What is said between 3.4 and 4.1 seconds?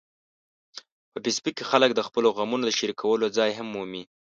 هم مومي